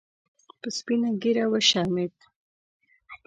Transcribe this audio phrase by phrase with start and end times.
[0.59, 2.13] په سپینه ګیره وشرمید